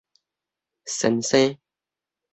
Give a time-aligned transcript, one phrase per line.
[0.89, 1.59] 先生